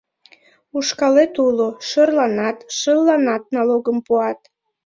[0.77, 4.39] Ушкалет уло— шӧрланат, шылланат налогым пуат.